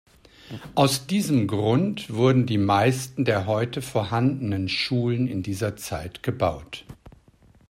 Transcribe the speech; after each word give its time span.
Aus 0.73 1.05
diesem 1.05 1.45
Grund 1.45 2.09
wurden 2.11 2.47
die 2.47 2.57
meisten 2.57 3.23
der 3.23 3.45
heute 3.45 3.83
vorhandenen 3.83 4.67
Schulen 4.67 5.27
in 5.27 5.43
dieser 5.43 5.75
Zeit 5.77 6.23
gebaut. 6.23 6.85